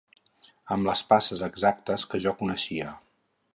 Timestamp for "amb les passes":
0.75-1.45